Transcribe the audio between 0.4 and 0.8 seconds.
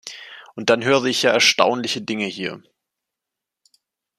Und